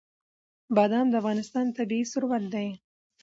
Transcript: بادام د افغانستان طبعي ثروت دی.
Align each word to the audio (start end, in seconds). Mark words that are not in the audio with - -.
بادام 0.75 1.07
د 1.09 1.13
افغانستان 1.21 1.65
طبعي 1.77 2.01
ثروت 2.11 2.43
دی. 2.53 2.67